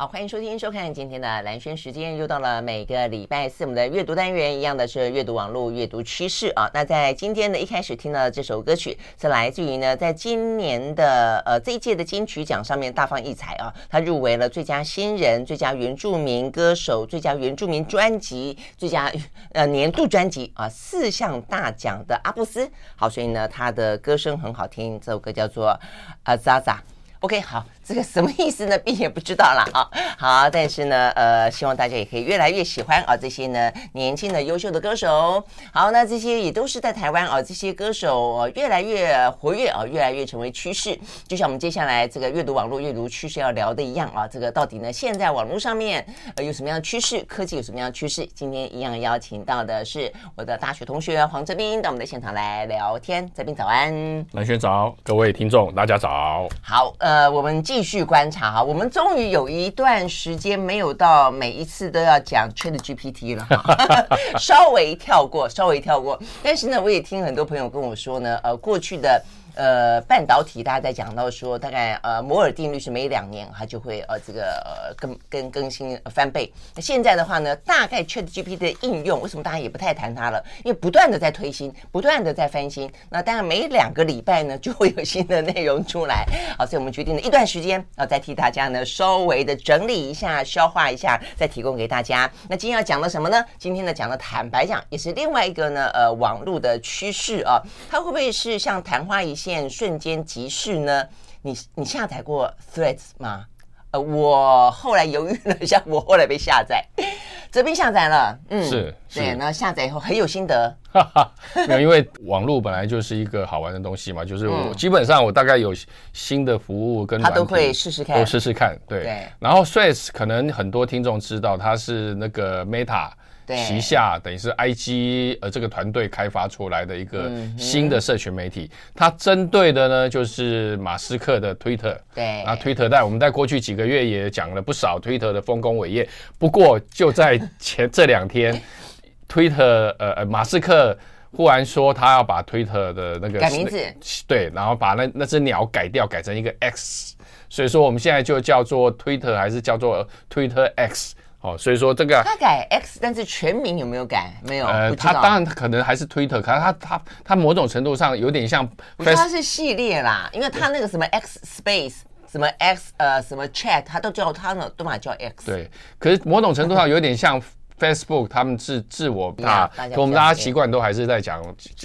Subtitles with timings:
[0.00, 6.70] 好，欢迎收听、收看今天的兰轩时间，又到了每个礼拜四我们的阅读单元，一样的是阅读网络阅读趋势啊。
[6.72, 19.12] 那在今天的一开始听到的这首歌曲，是来自于呢，在今年的呃这一届的金曲奖上面大放异彩啊，他入围了最佳新人、最佳原住民歌手、最佳原住民专辑、最佳
[19.50, 22.70] 呃年度专辑啊四项大奖的阿布斯。
[22.94, 25.76] 好，所以呢，他的歌声很好听，这首歌叫做
[26.22, 26.80] 阿扎扎。
[27.20, 27.64] OK，好。
[27.84, 28.76] 这个什么意思呢？
[28.84, 29.88] 并也不知道了啊。
[30.18, 35.42] 好，但是呢，呃，希望大家也可以越来越喜欢啊这些呢年轻的优秀的歌手。
[35.72, 40.98] 好，那这些也都是在台湾啊，这些歌手越来越活跃啊，越来越成为趋势。
[41.26, 47.22] 就像我们接下来这个阅读网络阅读趋势要聊的一样啊，这个到底呢现在网络上面呃有什么样的趋势？
[47.22, 48.28] 科技有什么样的趋势？
[48.34, 53.26] 今天一样邀请到的是我的大学同学黄哲斌到我们的现场来聊天。
[53.32, 53.90] 哲斌早安，
[54.32, 56.46] 蓝轩早，各位听众大家早。
[56.60, 63.48] 好，呃，呃我们继续观察哈，我们终于有一段时间没有到每一次都要讲 ChatGPT 了，
[64.38, 66.20] 稍微跳过，稍微跳过。
[66.42, 69.24] 但是呢，我也听很多朋友跟我说呢，呃，过去的。
[69.58, 76.50] 呃，半导体大家在讲到说，大概呃摩尔定律是每两年它就会呃这个呃更更更新翻倍。
[76.76, 80.40] 那现在的话呢，大概 ChatGPT 的应用为什么大家也不太谈它了？
[80.62, 82.88] 因为不断的在推新，不断的在翻新。
[83.10, 86.24] 那当然每两个礼拜呢就会有新的内容出来。
[86.56, 92.30] 好，所以我们决定了一段时间啊，再替大家呢稍微的整理一下、消化一下，再提供给大家。
[92.48, 93.44] 那今天要讲的什么呢？
[93.58, 99.47] 今天呢讲的坦白讲也是另外一个呢呃网络的趋势啊，它会不会是像昙花一现？
[99.70, 101.06] 瞬间即逝呢？
[101.42, 103.44] 你你下载过 Threads 吗？
[103.90, 106.84] 呃，我后来犹豫了一下，我后来被下载，
[107.50, 109.20] 这边下载了，嗯，是，是。
[109.20, 111.32] 对，然后下载以后很有心得，哈哈，
[111.66, 115.72] 没有，因为网络本来就是一个好玩的东西嘛，就是我基本上我大概有
[116.12, 123.10] 新的服务跟他都会试试看，都试试看，对，对，然后 Threads 可能很多听众知道，它是那个 Meta。
[123.56, 131.96] 旗下等于是 IG 呃这个团队开发出来的一个新的社群媒体，它针对的呢就是马斯克的 Twitter。
[132.14, 136.08] 对，那 Twitter 在我们在过去几个月也讲了不少 Twitter 的丰功伟业。
[136.38, 138.60] 不过就在前这两天，
[139.28, 140.96] Twitter 呃呃马斯克
[141.32, 143.78] 忽然说他要把 Twitter 的那个改名字，
[144.26, 147.14] 对，然后把那那只鸟改掉，改成一个 X。
[147.50, 151.14] 所以说我们现在就叫做 Twitter 还是叫做 Twitter X？
[151.40, 154.32] 哦，所以说这个他改 X，但是全名有没有改？
[154.42, 154.66] 没有。
[154.66, 158.68] 呃，他当然可能还是 Twitter，可是他他他某种程度上有点像，
[158.98, 161.98] 它是系列啦，因为他那个什么 X Space，
[162.30, 165.46] 什么 X 呃什么 Chat，他都叫他呢，都嘛叫 X。
[165.46, 167.40] 对，可是某种程度上有点像。
[167.78, 171.42] Facebook 他们自自我啊，可我们大家习惯都还是在讲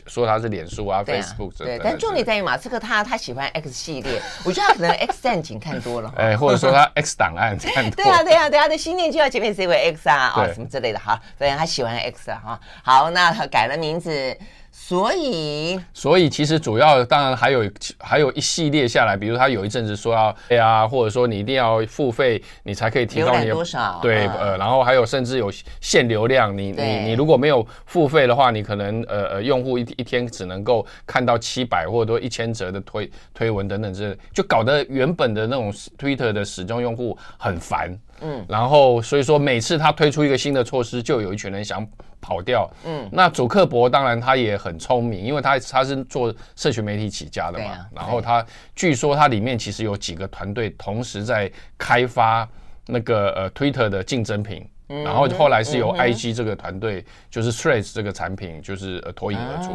[0.08, 14.36] 说他是脸书啊，啊，Facebook 对，但重点在于马斯克他他喜欢 X 系列， 我觉得他可能 X 战警看多了，哎，或者说他 X 档案看多了，对啊对啊对啊，的新念就要前面 c 位 X 啊啊什么之类的哈，所以他喜欢 X 啊哈，好，那他改了名字。
[14.76, 24.00] 所以，所以其实主要当然还有还有一系列下来，比如他有一阵子说要对啊，或者说你一定要付费，你才可以提高你的多少？
[24.02, 37.96] 对呃，然后还有甚至有限流量，你你你如果没有付费的话，你可能呃呃用户一一天只能够看到七百或者说一千则的推推文等等之类，就搞得原本的那种 Twitter 的始终用户很烦。
[38.24, 41.86] 嗯，然后所以说每次他推出一个新的措施，就有一群人想
[42.22, 42.70] 跑掉。
[42.86, 47.66] 嗯，那祖克伯当然他也很聪明，因为他他是做社群媒体起家的嘛。
[47.66, 48.46] 啊、然后他
[48.76, 52.48] 据说他里面其实有几个团队同时在开发
[52.88, 54.66] 那个呃 Twitter 的竞争品。
[54.88, 59.70] 然后后来是由 IG 这个团队，就是 Threads 这个产品，就是呃脱颖而出。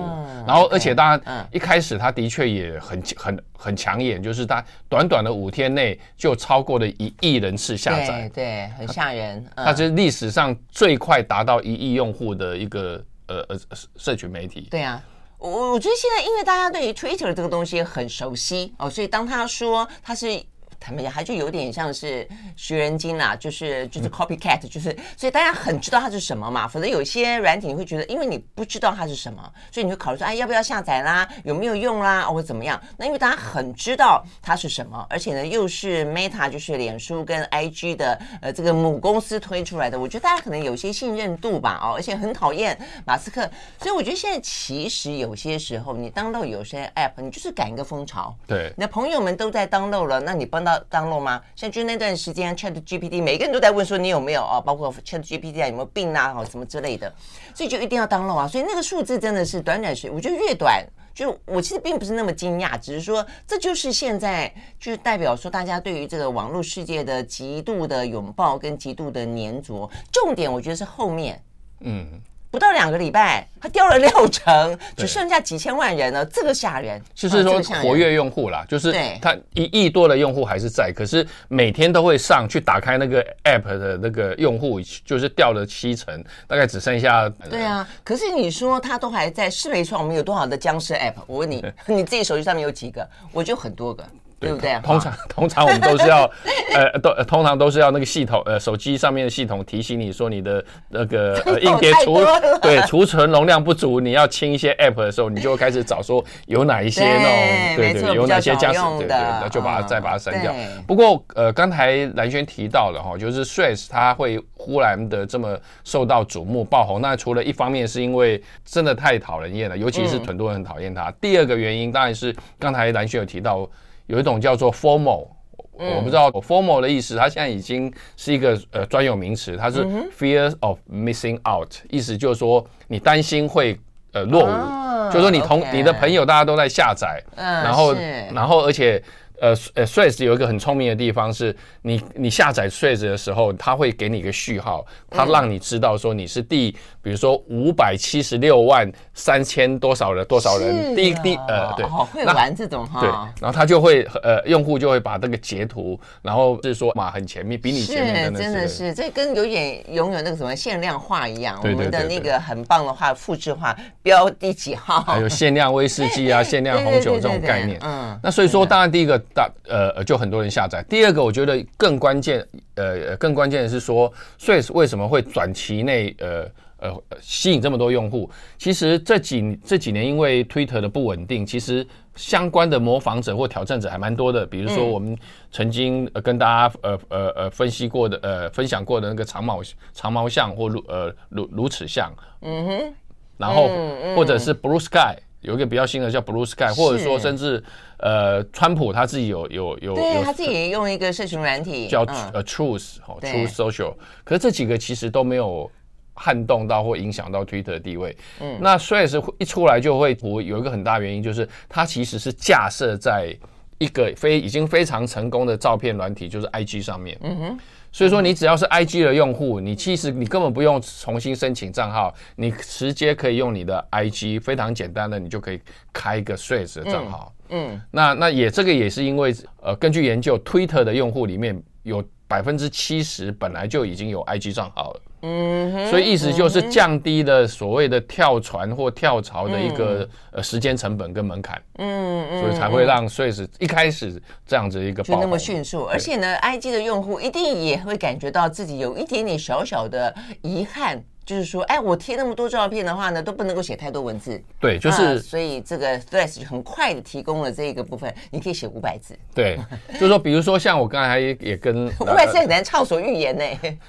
[0.46, 9.44] 然后而且当然一开始他的确也很很很抢眼，就是他短短的五天内就超过了一亿人次下载，对，很吓人。
[9.56, 13.58] 它是历史上最快达到一亿用户的一个呃呃
[13.96, 14.68] 社群媒体。
[14.70, 15.02] 对啊，
[15.38, 20.42] 我我觉得现在因为大家对于 Twitter 这个东西很熟悉哦，所以当他说他是。
[20.80, 26.66] 他们讲，还就有点像是学人精啦，就是就是 copycat，就是所以大家很知道它是什么嘛。
[26.68, 31.28] 否则有些软体你会觉得，因为你不知道它是什么，所以你会考虑说，哎，要不要下载啦？
[31.44, 32.22] 有没有用啦？
[32.22, 32.80] 或者怎么样？
[32.96, 43.48] 那因为大家很知道它是什么，而且呢又是 Meta，就是脸书跟 IG 的呃这个母公司推出来的，我觉得大家可能有些信任度吧，哦，而且很讨厌马斯克，
[43.78, 50.98] 所以我觉得现在其实有些时候你 download 有些 app，你就是赶一个风潮，对，你的朋友们都在 download 了，那你帮到。
[50.98, 51.40] download 吗？
[51.54, 54.60] 像就那段时间，Chat GPT 每个人都在问说你有没有啊？
[54.60, 56.32] 包括 Chat GPT 啊有没有病啊？
[56.34, 57.12] 好什么之类的，
[57.54, 58.48] 所以就一定要登录啊！
[58.48, 60.84] 所以那个数字真的是短短时，我觉得越短
[61.14, 69.88] 就我其实并不是那么惊讶，只是说这就是现在就是代表说大家对于这个网络世界的极度的拥抱跟极度的黏着。
[70.10, 71.42] 重点我觉得是后面，
[71.80, 72.20] 嗯。
[72.50, 77.00] 不到两个礼拜，它掉了六成， 只剩下几千万人了，这个吓人。
[77.14, 87.28] 就是说活跃用户啦，就是它一亿多的用户还是在，可是每天都会上去打开那个 app 的那个用户，就是掉了七成，大概只剩下。
[87.50, 89.98] 对啊，可是你说它都还在，是没错。
[89.98, 91.14] 我们有多少的僵尸 app？
[91.26, 93.06] 我问你， 你自己手机上面有几个？
[93.32, 94.02] 我就很多个。
[94.40, 94.78] 对不对？
[94.82, 96.30] 通常通常我们都是要，
[96.74, 102.18] 呃，都通常都是要那个系统，呃，手机上面的系统提醒你说你的那个 呃硬碟储
[102.62, 110.54] 对储存容量不足，你要清一些 App 的时候，你就会开始找说有哪一些那种，对对，有哪些僵尸，对对，那就把它再把它删掉。
[110.86, 121.10] 不过呃，刚才蓝轩提到了哈，就是 Threads 它会忽然的这么受到瞩目爆红，那除了一方面是因为真的太讨人厌了，尤其是很多人很讨厌它。
[121.20, 123.68] 第二个原因当然是刚才蓝轩有提到。
[124.08, 125.28] 有一种叫做 “formal”，
[125.72, 129.84] 我不知道 formal 的意思，它现在已经是一个呃专有名词，它是
[130.18, 133.78] Fear of Missing Out，意思就是说你担心会
[134.12, 137.94] 呃落伍，就是说你同你的朋友大家都在下载，然后
[138.34, 139.00] 然后而且。
[139.40, 153.08] 呃呃，Threads 有一个很聪明的地方是，你你下载 Threads 的时候，它会给你一个序号，它让你知道说你是第，比如说五百七十六万三千多少人多少人，第一第呃对，好会玩这种哈，对，
[153.40, 169.22] 然后他就会呃用户就会把这个截图，然后是说嘛很前面，比你前面真的是，这跟有点拥有那个什么限量化一样，我们的那个很棒的话复制化标第几号，还有限量威士忌啊， 限量红酒这种概念，嗯，那所以说当然第一个。
[169.34, 170.84] 大呃就很多人下载。
[170.88, 176.46] 第二个，我觉得更关键，呃更关键的是说，Threads 为什么会短期内呃
[176.78, 178.30] 呃吸引这么多用户？
[178.56, 184.46] 其实这几这几年因为 Twitter 的不稳定，其实相关的模仿者或挑战者还蛮多的。
[184.46, 185.16] 比如说我们
[185.50, 189.60] 曾经跟大家呃呃呃分析过的呃分享过的那个长毛
[189.92, 192.94] 长毛象或如呃如如齿象，嗯哼，
[193.36, 193.68] 然后
[194.16, 195.16] 或者是 Blue Sky。
[195.40, 197.62] 有一个比较新的叫 Blue Sky，或者说甚至
[197.98, 202.02] 呃，川普他自己有有有，对他自己也用一个社群软体叫
[202.32, 205.70] 呃 Truth 哦 Truth Social，可是这几个其实都没有
[206.14, 208.16] 撼动到或影响到 Twitter 的地位。
[208.40, 213.36] 嗯，那 Threads 一出来就会我有一个很大原因就是它其实是架设在
[213.78, 217.18] 一个非已经非常成功的照片软体，就是 IG 上面。
[217.22, 217.58] 嗯哼。
[217.98, 225.60] 所以说，你只要是 IG 的用户，你其实你根本不用重新申请账号，你直接可以用你的 IG，非常简单的，你就可以
[225.92, 227.34] 开一个 Threads 的账号。
[227.48, 235.00] 嗯，嗯，那那也这个也是因为，呃，根据研究，Twitter 的用户里面有百分之七十本来就已经有 IG 账号了。
[235.22, 241.60] 嗯，所以意思就是降低了所谓的跳船或跳槽的一个呃时间成本跟门槛。
[241.78, 251.02] 嗯嗯，所以才会让 Threads 一开始这样子一个就那么迅速，而且呢，IG 的用户一定也会感觉到自己有一点点小小的遗憾。
[251.28, 254.42] 就是说，哎，我贴那么多照片的话呢，都不能够写太多文字。
[254.58, 259.14] 对，就是，呃、所以这个 Threads 很快的提供了这个部分，你可以写五百字。
[259.34, 259.58] 对，
[259.92, 263.44] 就是说，比如说像我刚才也跟五百字很难畅所欲言呢。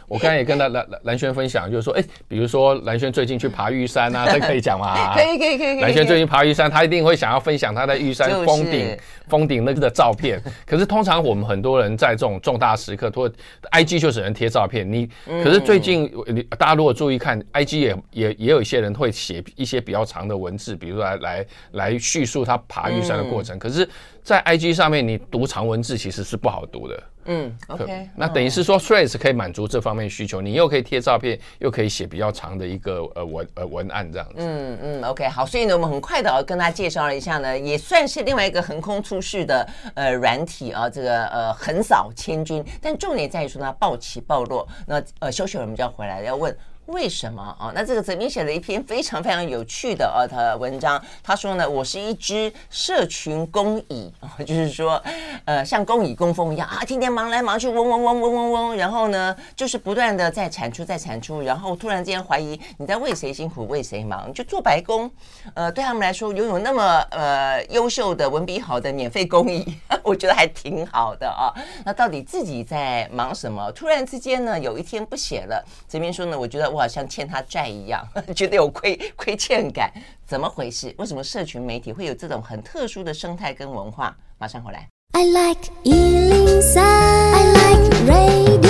[0.09, 5.15] 我刚才也跟蓝蓝蓝轩分享，就是说，哎，比如说蓝轩最近去爬玉山啊， 这可以讲吗？
[5.15, 5.79] 可以可以可以。
[5.79, 8.97] 蓝轩最近爬玉山，他一定会想要分享他在玉山峰顶
[9.29, 10.43] 峰顶那个的照片。
[10.67, 13.31] 可是通常我们很多人在这种重大时刻，或
[13.71, 14.85] IG 就只能贴照片。
[14.91, 17.28] 你可是最近你大家如果注意看。
[17.53, 23.57] IG 也也也有一些人会写一些比较长的文字，比如说来来来叙述他爬玉山的过程。
[23.57, 23.89] 嗯、可是，
[24.23, 27.03] 在 IG 上面，你读长文字其实是不好读的。
[27.25, 34.35] 嗯，OK，那等于是说 Threads 可以满足这方面需求，你又可以贴照片，又可以写比较长的一个呃文呃文案这样子。
[34.37, 42.65] 嗯嗯，OK，好，所以呢，我们很快的跟大家介绍了一下呢，也算是另外一个横空出世的呃软体啊，这个呃横扫千军。
[42.81, 44.67] 但重点在于说它暴起暴落。
[44.87, 46.55] 那呃，休息会儿我们就要回来要问。
[46.89, 47.71] 为什么啊？
[47.75, 51.01] 那这个泽民写了一篇非常非常有趣的呃的文章。
[51.23, 55.01] 他说呢，我是一只社群工蚁啊， 就是说，
[55.45, 65.09] 呃，像工蚁工蜂一样啊，天天忙来忙去，嗡嗡嗡嗡嗡嗡，然后呢，就是不断的在产出，在产出，然后突然之间怀疑你在为谁辛苦为谁忙，就做白工。
[65.53, 71.53] 呃，对他们来说，拥有那么呃优秀的文笔好的免费工蚁， 我觉得还挺好的啊。
[71.85, 73.71] 那到底自己在忙什么？
[73.73, 75.63] 突然之间呢，有一天不写了。
[75.87, 76.78] 这边说呢，我觉得我。
[76.79, 79.91] 好像欠他债一样， 觉得有亏亏欠感，
[80.25, 80.93] 怎么回事？
[80.97, 84.15] 为什么社群媒体会有这种很特殊的生态跟文化？
[84.37, 84.87] 马上回来。
[85.13, 88.68] I like 103, I like radio.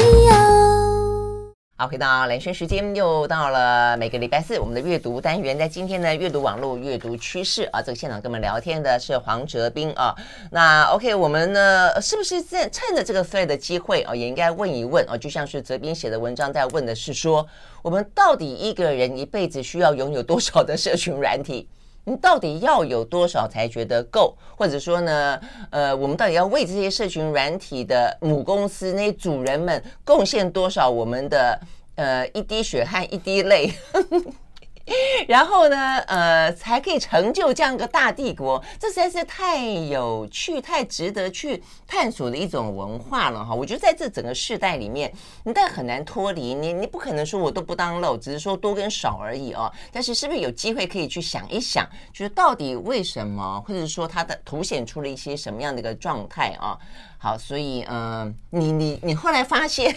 [1.82, 5.58] 好，回到兰萱时间，又到了每个礼拜四我们的阅读单元。
[5.58, 10.14] 在今天呢，阅读网络阅读趋势啊，这个现场跟我们聊天的是黄哲斌啊。
[10.52, 15.18] 那 OK，我们呢是不是在趁着这个 thread 的机会啊，也应该问一问啊？
[15.18, 17.48] 就像是哲斌写的文章在问的是说，
[17.82, 21.70] 我们到底一个人一辈子需要拥有多少的社群软体？
[22.10, 24.36] 你到底要有多少才觉得够？
[24.58, 25.40] 或者说呢，
[25.70, 31.60] 呃，我们到底要为这些社群软体的母公司那些主人们贡献多少我们的
[31.96, 33.72] 呃一滴血汗一滴泪？
[35.28, 43.56] 然后呢，呃，才可以成就这样一个大帝国，这实在是太有趣、太值得去探索的一种文化了哈。
[43.56, 45.12] 我觉得在这整个世代里面，
[45.44, 49.72] 你但很难脱离你，你不可能说我都不当漏，只是说多跟少而已哦。
[49.92, 56.78] 但是是不是有机会可以去想一想，就是到底为什么，或者是说它的凸显出了一些什么样的一个状态啊？
[57.18, 59.94] 好，所以嗯、呃，你你你后来发现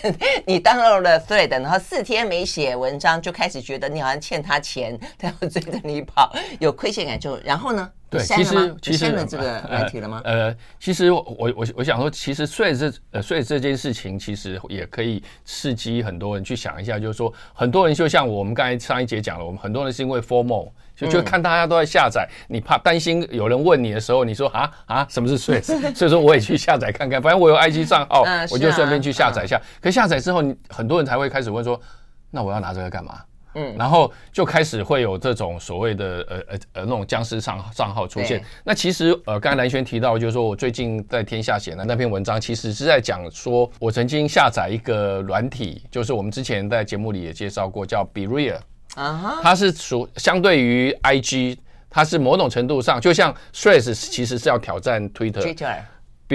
[0.47, 7.89] 你当漏了 Thread，然后四天没写文章，就开始觉得你好像欠他钱，他要追着你跑，有亏欠感就，然后呢？
[8.13, 10.21] 对，其实其实这个问题了吗？
[10.25, 20.71] 呃，呃其实我我我想说，其实 Thread 这呃 Thread 这件事情，其实也可以刺激很多人去想一下，就是说，很多人就像我们刚才上一节讲了，我们很多人是因为 FOMO。
[20.95, 25.65] 就就看大家都在下载，你怕担心有人问你的时候，你说啊啊，什么是 Threads？
[25.97, 29.61] 所以说我也去下载看看，反正我有 IG 账号，我就顺便去下载一下。
[29.81, 31.81] 可下载之后，你很多人才会开始问说，
[32.31, 33.21] 那我要拿这个干嘛？
[33.55, 38.43] 嗯，然后就开始会有这种所谓的呃呃呃那种僵尸账账号出现。
[38.65, 48.59] 那其实呃，刚才蓝轩提到，就是说我最近在天下写的那篇文章，其实是在讲说我曾经下载一个软体，就是我们之前在节目里也介绍过，叫 BeReal。
[48.95, 51.57] 啊，它是属相对于 IG，
[51.89, 55.09] 它是某种程度上就像 Threads 其实是要挑战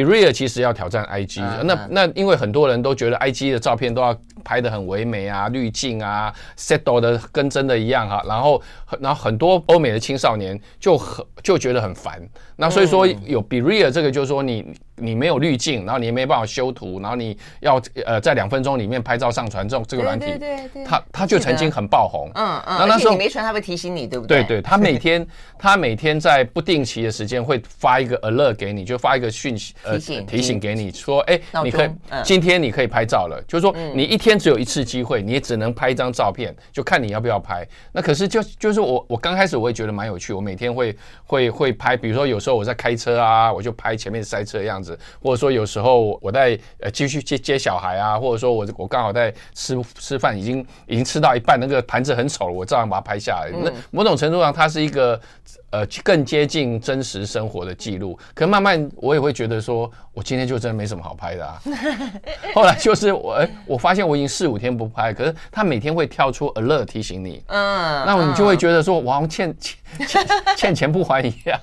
[0.05, 8.61] Twitter，BeReal 其实要挑战 IG，那那因为很多人都觉得 IG 的照片都要拍得很唯美啊，滤镜啊，settle 的跟真的一样哈，然后
[8.99, 12.21] 然后很多欧美的青少年就很就觉得很烦，
[12.55, 14.73] 那所以说有 BeReal 这个就是说你。
[14.99, 24.43] 你没有滤镜，然后你也没办法修图，然后你要呃在两分钟里面拍照上传这种这个软体，对对对对，它它就曾经很爆红，嗯嗯，那那时候你没传，他会提醒你，对不对？
[24.45, 24.57] 对？
[24.57, 25.23] 对，他每 天
[25.59, 31.89] 他每天在不定期的时间会发一个 alert 给你，就发一个讯息呃提醒给你说，哎，你可以
[32.23, 37.67] 今天你可以拍照了，就是说你一天只有一次机会，你也只能拍一张照片，就看你要不要拍。
[37.91, 44.97] 那可是就就是我我刚开始我也觉得蛮有趣，我每天会会会拍，比如说有时候我在开车啊，我就拍前面塞车的样子。
[45.21, 53.51] 或者说有时候我在呃继续接接小孩啊，或者说我我刚好在吃吃饭，已经已经吃到一半，那个盘子很丑了，我照样把它拍下来。
[53.63, 55.19] 那某种程度上，它是一个
[55.69, 58.17] 呃更接近真实生活的记录。
[58.33, 61.61] 可慢慢我也会觉得说，我今天就真的没什么好拍的啊。
[62.53, 71.59] 后来就是我哎，我发现我已经四五天不拍，可是他每天会跳出 alert 提醒你，嗯，那你就会觉得说，我好像欠欠欠 欠钱不还一样。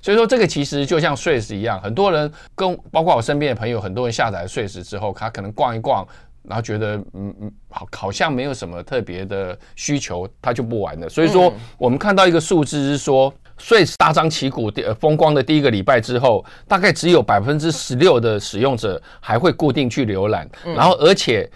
[0.00, 6.06] 所以说这个其实就像 Threads 一样，很多人跟包括我身边的朋友，很多人下载了 Threads 之后，他可能逛一逛，
[6.42, 11.08] 然后觉得嗯嗯好好像没有什么特别的需求，他就不玩了。
[11.08, 21.48] 所以说我们看到一个数字是说，Threads 大张旗鼓的风光的第一个礼拜之后，大概只有百分之十六的使用者还会固定去浏览，然后而且。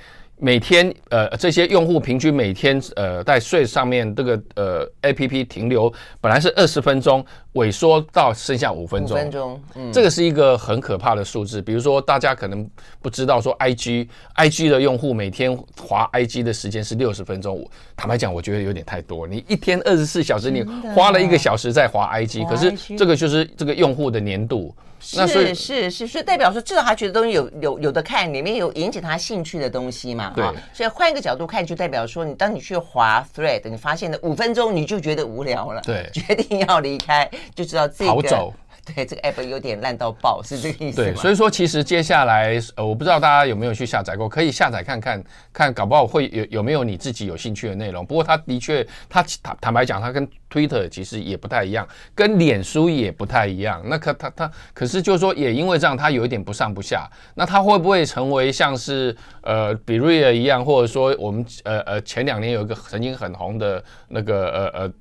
[0.44, 9.16] 每天，呃，这些用户平均每天，呃，在 Threads 上面这个呃 APP 停留本来是二十分钟，萎缩到剩下五分钟。
[9.16, 11.61] 五分钟，嗯，这个是一个很可怕的数字。
[11.61, 12.68] 比如说，大家可能
[13.00, 17.62] 不知道，说 IG，IG 的用户每天滑 IG 的时间是六十分钟。
[17.97, 19.26] 坦白讲，我觉得有点太多。
[19.26, 20.62] 你一天二十四小时，你
[20.94, 24.75] 花了一个小时在滑 IG，可是这个就是这个用户的年度。
[25.16, 30.32] 那是是是，是代表说至少他觉得东西有有有的看，里面有引起他兴趣的东西嘛？
[30.37, 30.44] 对。
[30.73, 38.11] 所以换一个角度看，就代表说，你当你去滑 Thread，你发现的五分钟你就觉得无聊了，对， 决定要离开，就知道这个。
[38.11, 38.52] 好走。
[38.84, 40.96] 对，这个 app 有点烂到爆，是这个意思？
[40.96, 45.22] 对，所以说其实接下来，呃，我不知道大家有没有去下载过，可以下载看看，
[45.52, 48.04] 看搞不好会有有没有你自己有兴趣的内容。
[48.04, 53.80] 不过它的确，它坦坦白讲，它跟 Twitter 其实也不太一样，跟脸书也不太一样。
[53.87, 57.08] 那可它它可是就是说，也因为这样，它有一点不上不下。
[57.37, 64.92] 那它会不会成为像是呃 BeReal 一样，或者说我们呃呃前两年有一个曾经很红的那个呃呃。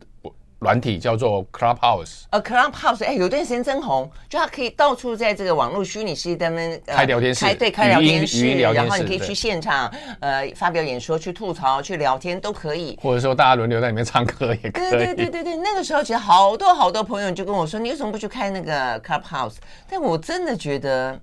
[0.61, 14.91] 软体叫做 Clubhouse，呃，Clubhouse，哎，有段时间真红，就它可以到处在这个网络虚拟世界当中开聊天室，开对开聊天室，然后你可以去现场，呃，发表演说、去吐槽、去聊天都可以，或者说大家轮流在里面唱歌也可以。
[14.91, 19.55] 对对对对对，那个时候其实好多好多朋友就跟我说，你为什么不去开那个 Clubhouse？
[19.89, 21.19] 但我真的觉得。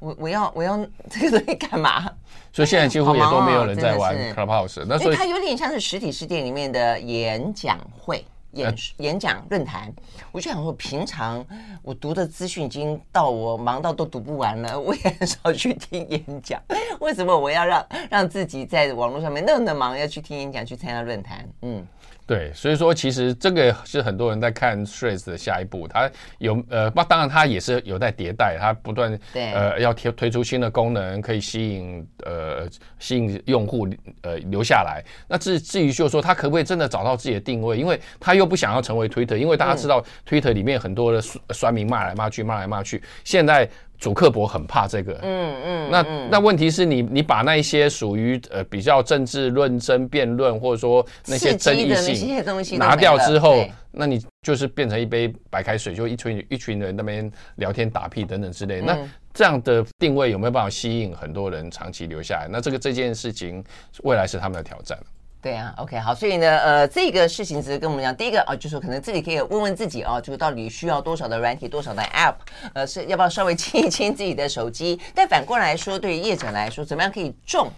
[0.00, 0.76] 我我要我要
[1.08, 2.10] 这个东西干嘛？
[2.52, 8.24] 所以现在几乎也都没有人在玩 Clubhouse，那所以它有点像是实体书店里面的演讲会。
[8.54, 9.92] 演演讲论坛，
[10.32, 11.46] 我就想说，平常
[11.84, 16.60] 我读的资讯已经到我忙到都读不完了，我也很少去听演讲。
[16.98, 21.48] 为什么我要让让自己在网络上面那么的忙，要去听演讲，去参加论坛？
[21.62, 21.86] 嗯。
[22.30, 26.08] 对，所以说其实这个是很多人在看 Threads 的下一步，它
[26.38, 32.68] 有呃，当然它也是有在迭代，它不断呃要推推出新的功能，可以吸引呃
[33.00, 33.88] 吸引用户
[34.22, 35.02] 呃留下来。
[35.26, 41.20] 那至至于就是说它可不可以真的找到自己的定位，因为它又不想要成为 Twitter，因为大家知道 Twitter 里面很多的
[41.52, 43.68] 酸民骂来骂去，骂来骂去，现在。
[44.00, 58.98] 祖克伯很怕这个，嗯嗯，那那问题是你你把那一些属于呃比较政治论争辩论或者说那些争议性拿掉之后，那你就是变成一杯白开水，就一群一群人那边聊天打屁等等之类，那
[59.34, 62.48] 这样的定位有没有办法吸引很多人长期留下来？
[62.50, 63.62] 那这个这件事情
[64.02, 64.98] 未来是他们的挑战。
[65.42, 72.34] 对啊，OK，好，所以呢，呃，这个事情只是跟我们讲，第一个啊，就是可能自己可以问问自己啊，这个到底需要多少的软体，多少的 App，
[72.74, 75.00] 呃，是要不要稍微清一清自己的手机？
[75.14, 77.70] 但反过来说，对于业者来说，怎么样可以重？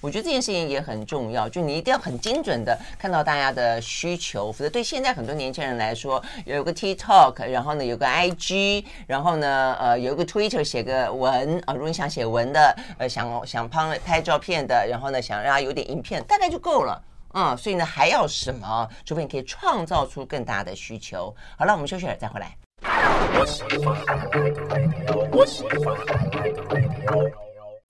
[0.00, 17.02] 我觉得这件事情也很重要，就你一定要很精准的看到大家的需求，否则对现在很多年轻人来说，有个 TikTok，然后呢有个 IG，然后呢呃有一个 Twitter 写个文啊，如果你想写文的，呃想想拍拍照片的，然后呢想让他有点影片，大概就够了。
[17.34, 18.88] 嗯，所以呢，还要什么？
[19.04, 21.34] 除非你可以创造出更大的需求。
[21.58, 22.56] 好了，我们休息了，再回来。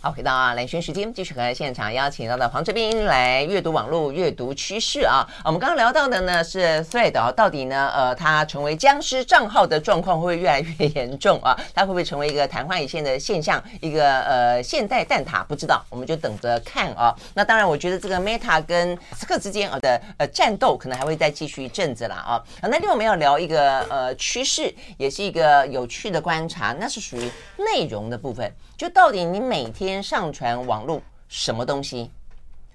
[0.02, 5.26] 好，回到啊，蓝轩时间，继续和现场邀请到的黄哲斌来阅读网络、阅读趋势啊。
[5.42, 11.58] 我们刚刚聊到的呢是 Thread 啊，到底呢，呃，它成为僵尸账号的状况会不会越来越严重啊？
[11.74, 13.60] 它会不会成为一个昙花一现的现象？
[13.80, 15.42] 一个呃现代蛋挞？
[15.46, 17.16] 不知道，我们就等着看啊。
[17.32, 22.44] 那当然，我觉得这个 Meta 跟斯克之间啊的呃战斗可能还会再继续一阵子了啊。
[22.60, 28.54] 那另外我们要聊一个呃趋势，也是一个有趣的观察，那是属于内容的部分。
[28.76, 32.10] 就到底你每天边上传网络什么东西？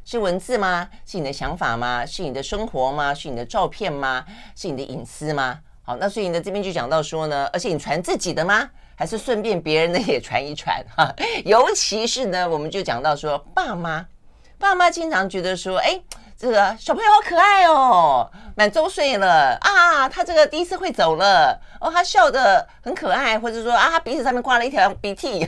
[0.06, 0.88] 是文字吗？
[1.06, 2.06] 是你的想法吗？
[2.06, 3.14] 是你的生活吗？
[3.14, 4.26] 是你的照片吗？
[4.56, 5.60] 是你的隐私吗？
[5.84, 8.70] 好，那所以呢，这边就讲到说呢，而且你传自己的吗？
[8.96, 10.82] 还是顺便别人的也传一传？
[10.96, 14.08] 哈，尤其是呢，我们就讲到说，爸妈，
[14.58, 16.02] 爸妈经常觉得说，哎。
[16.42, 25.48] 这个小朋友好可爱哦，满周岁了啊，他这个第一次会走了哦，他笑得很可爱，或者说啊，他鼻子上面挂了一条鼻涕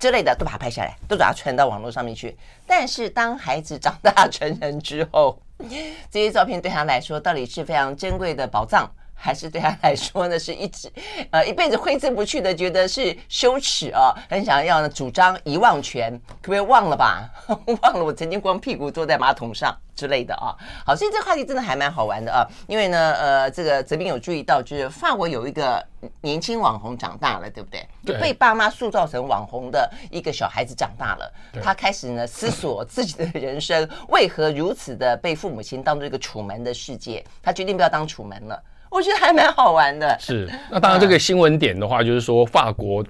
[0.00, 2.36] 之类的，都把它拍下来，都把它传到网络上面去。
[2.66, 5.38] 但是当孩子长大成人之后，
[6.10, 8.90] 这些照片对他来说到底是非常珍贵的宝藏。
[9.22, 10.90] 还是对他来说呢，是一直
[11.30, 16.10] 呃一辈子挥之不去的，觉得是羞耻啊，很想要呢主张遗忘权，
[16.42, 17.30] 可不可以忘了吧？
[17.82, 20.50] 忘了我曾经光屁股坐在马桶上之类的啊。
[20.84, 25.80] 好，所以这个话题真的还蛮好玩的啊，因为呢，呃，这个泽斌有注意到，就是法国有一个
[26.20, 27.86] 年轻网红长大了，对不对？
[28.04, 31.32] 就被爸妈塑造成网红的一个小孩子长大了，
[31.62, 38.60] 他开始呢思索自己的人生为何如此的被父母亲当做一个楚门的世界，他决定不要当楚门了。
[38.92, 40.16] 我觉得还蛮好玩的。
[40.20, 43.04] 是，那当然这个新闻点的话，就是说法国。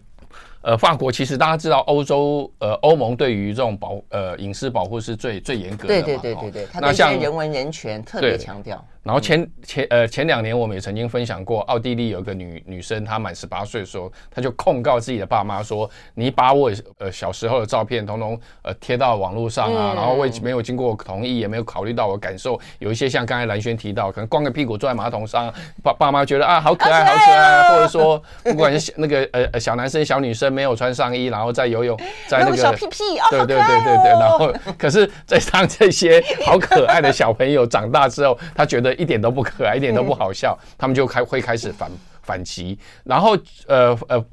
[0.65, 6.01] 呃，法国其实大家知道，欧洲呃，欧盟对于这种保呃隐私保护是最最严格的。
[6.01, 8.81] 对对对对对，那像人文人权特别强调。
[9.03, 22.61] 然后前前呃前两年我们也曾经分享过，奥地利有个女女生，她满十八岁的时候，她就控告自己的爸妈说：“你把我呃小时候的照片统统呃贴到网络上啊，然后我也没有经过我同意，也没有考虑到我感受。
[22.79, 32.99] 有一些像刚才蓝轩提到，可能光个屁股坐在马桶上，爸爸妈觉得啊好可爱好可爱，或者说不管是那个呃小男生小女生。”没有穿上衣，然后在游泳， 在那个小屁屁，
[33.31, 41.91] 对对对对对，然后 可是，在当这些好可爱的小朋友长大之后，他觉得一点都不可爱，一点都不好笑，他们就开会开始反
[42.23, 42.79] 反击。
[43.05, 44.25] 然后呃呃，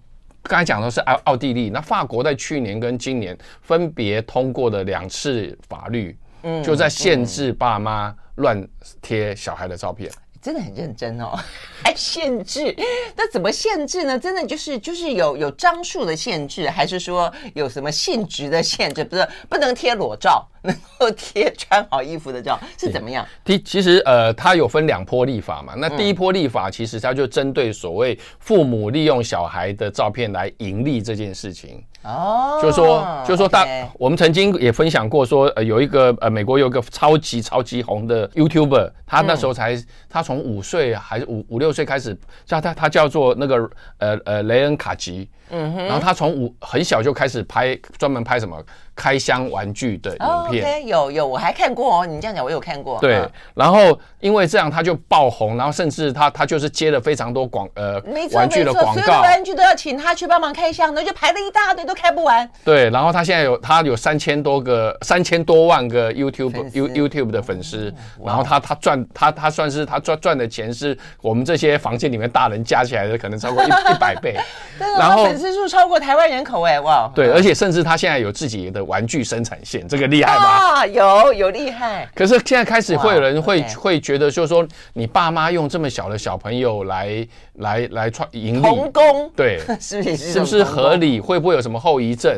[0.43, 8.67] 刚才讲的是奥奥地利，那法国在去年跟今年分别通过了两次法律，嗯就在限制爸妈乱
[9.01, 10.11] 贴小孩的照片。
[10.41, 11.37] 真的很认真哦，
[11.83, 12.73] 还限制？
[13.13, 14.17] 那怎么限制呢？
[14.17, 19.03] 真的就是就是有有张数的限制，还是说有什么性质的限制？
[19.03, 23.25] 不是不能贴裸照，能够贴穿好衣服的照，是怎么样？
[23.43, 25.73] 第其实呃，它有分两波立法嘛。
[25.77, 31.83] 那第一波立法其实它就针对所谓父母利用小孩的照片来盈利这件事情。
[32.01, 33.67] 哦、oh，就是说，就是说，大
[33.97, 48.61] 我们曾经也分享过，说呃，有一个呃，美国有一个超级超级红的 YouTuber，他那时候才，嗯、他从五岁还是五五六岁开始，叫他他叫做那个呃呃雷恩卡吉，嗯哼，然后他从五很小就开始拍，专门拍什么
[48.95, 50.85] 开箱玩具的影片。
[50.87, 52.05] 有有，我还看过哦。
[52.05, 52.99] 你这样讲，我有看过。
[52.99, 53.21] 对，
[53.55, 58.01] 然后因为这样他就爆红，然后甚至他他就是接了非常多广呃
[58.33, 62.47] 玩具的广告，所有的玩具都要请他去帮忙开箱，那就排了一大堆都开不完。
[62.63, 74.35] 对，然后他现在有他有三千多个三千多万个 YouTube You YouTube 的粉丝，然后他他赚他他算是他赚赚的钱是我们这些房间里面大人加起来的可能超过一一百倍。
[74.77, 75.27] 然后。
[75.39, 77.09] 指数超过台湾人口哎，哇！
[77.15, 80.43] 对，而且甚至他现在有自己的玩具生产线，这个厉害吗？
[80.43, 82.07] 啊，有有厉害。
[82.13, 91.19] 可是现在开始会有人会会觉得，就是说你爸妈用这么小的小朋友来来来创盈利，童工，对， 是不是是不是合理？
[91.19, 92.37] 会不会有什么后遗症？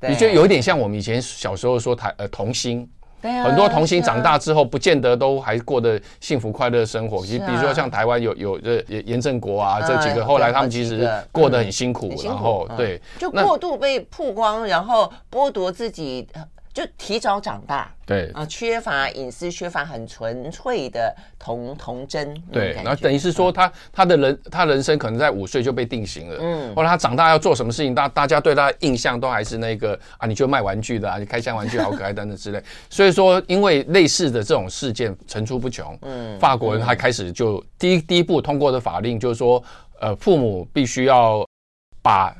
[0.00, 2.88] 你觉得有一点像我们以前小时候说台呃童星。
[3.22, 7.24] 啊、很多童星长大之后，不见得都还过得幸福快乐的生活。
[7.24, 16.26] 其实，比如说像台湾有有这严正国啊，这几个后来他们其实过得很辛苦，然后对，就过度被曝光，然后剥夺自己。
[16.72, 18.30] 就提早长大，对。
[18.32, 39.62] 啊，缺乏隐私，缺乏很纯粹的童童真，对，然后等于是说他他的人他人生可能在五岁就被定型了，嗯，后来他长大要做什么事情，大大家对他的印象都还是那个啊，你就卖玩具的啊，你开箱玩具好可爱等等之类， 所以说因为类似的这种事件层出不穷，嗯，法国人还开始就第一第一步通过的法令就是说，
[40.00, 41.46] 呃，父母必须要
[42.02, 42.34] 把。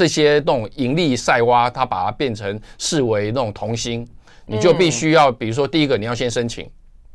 [0.00, 4.08] 这些那种盈利赛蛙，他把它变成视为那种童星，
[4.46, 6.66] 你就必须要，比如说第一个你要先申请。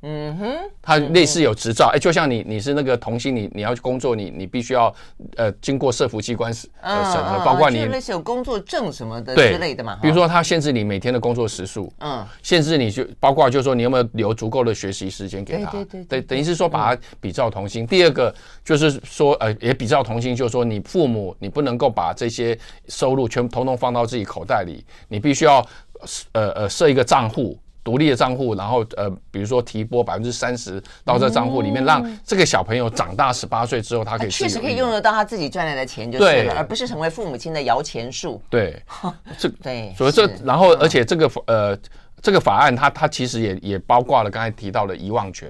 [0.08, 4.94] 嗯哼，他类似有执照，哎，就像你你是那个童星，你你要去工作，你你必须要
[5.36, 9.98] 呃经过社福机关审核，包括你类似有工作证什么的之类的嘛。
[10.04, 17.88] 比如说他限制你每天的工作时数，嗯，限制你就包括就是说你有没有留足够的学习时间给他，对对对，等于是说把他比照童星。
[17.88, 18.32] 第二个
[18.64, 22.56] 就是说呃也比照童星，就是说你父母你不能够把这些
[22.90, 25.66] 收入全统统放到自己口袋里，你必须要
[26.34, 27.58] 呃呃设一个账户。
[27.86, 38.42] 独立的账户，然后呃，比如说提拨百分之三十到这账户里面，让这个小朋友长大十八岁之后，他可以确实可以用得到他自己赚来的钱，就是了，而不是成为父母亲的摇钱树。
[38.50, 38.82] 对，
[39.38, 41.78] 这对，所以这然后而且这个呃
[42.24, 45.48] 这个法案，它它其实也也包括了刚才提到的遗忘权，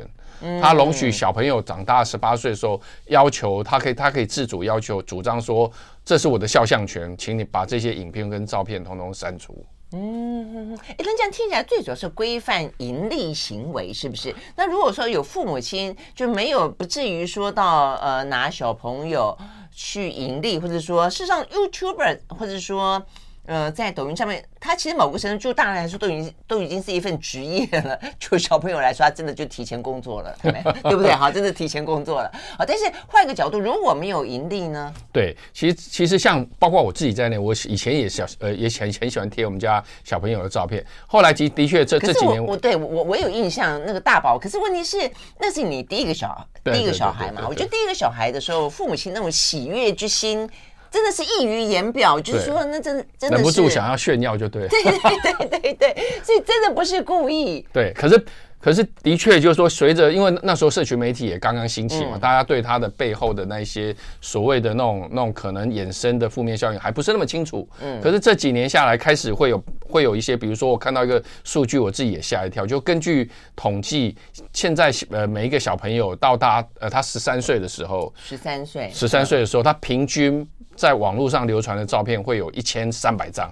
[0.62, 5.72] 它容许小朋友长大十八岁的时候，要求他可以他可以自主要求主张说，
[6.04, 9.66] 这是我的肖像权，请你把这些影片跟照片统统删除。
[9.96, 14.36] 嗯，哎，那这样听起来最主要是规范盈利行为，是不是？
[14.58, 19.38] 那如果说有父母亲就没有，不至于说到呃拿小朋友
[19.72, 23.02] 去盈利，或者说事实上 YouTuber，或者说。
[23.48, 28.00] 呃，在抖音上面，他其实某个程度就大人来说都已经都已经是一份职业了。
[28.18, 31.12] 就小朋友来说，他真的就提前工作了， 对不对？
[31.12, 32.32] 好，真的提前工作了。
[32.58, 34.92] 好，但是换一个角度，如果没有盈利呢？
[35.12, 40.84] 对，其实其实像包括我自己在内，我以前也小呃也很很喜欢贴我们家小朋友的照片。
[41.06, 44.40] 后来的的确这这几年我，我对我我有印象那个大宝。
[44.40, 44.98] 可是问题是，
[45.40, 47.46] 那是你第一个小第一个小孩嘛？
[47.48, 50.50] 我觉得第一个小孩的时候，父母亲那种喜悦之心。
[50.96, 54.70] 真的是溢于言表，就是说，那真真的忍不住想要炫耀，就对了。
[54.70, 57.68] 对对对对对，所以真的不是故意。
[57.74, 58.26] 对，可是
[58.66, 67.70] 可是的确就是说，随着因为那时候社群媒体也刚刚兴起嘛，大家对它的背后的那一些所谓的那种那种可能衍生的负面效应还不是那么清楚。
[67.80, 68.02] 嗯。
[68.02, 72.66] 可是这几年下来，开始会有会有一些，比如说我看到一个数据，我自己也吓一跳。
[72.66, 74.18] 就根据统计，
[74.52, 80.44] 现在呃每一个小朋友到达呃他十三岁的时候，十三岁，十三岁的时候，他平均。
[80.76, 83.50] 在网络上流传的照片会有一千三百张，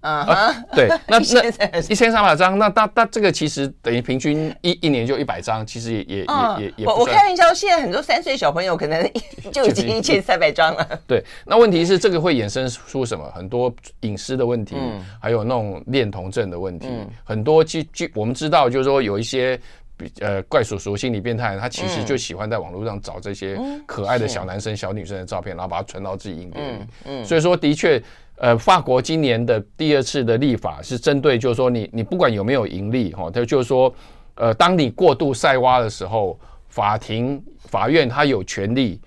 [0.00, 6.86] 啊，对，那 那一千三百张，那那那这个其实等于平均一一年就一百张，其实也也、uh, 也也也。
[6.86, 9.10] 我我开玩笑，现在很多三岁小朋友可能
[9.52, 10.88] 就已经一千三百张了。
[11.06, 13.30] 对，那问题是这个会衍生出什么？
[13.34, 19.60] 很多隐私的问题，嗯、还有那种恋童症的问题，嗯、很多据据我们知道，就是说有一些。
[20.20, 26.68] 呃，怪叔叔心理变态，他其实就喜欢在网络上找这些可爱的小男生、小女生的照片，然后把它存到自己硬碟里。
[26.70, 27.24] 嗯嗯。
[27.26, 28.02] 所以说，的确，
[28.40, 33.94] 呃，法国今年的第二次的立法是针对，就是说，你你不管有没有盈利，哈，他就是说，
[34.36, 38.98] 呃，当你过度晒挖的时候，法庭、法院他有权利，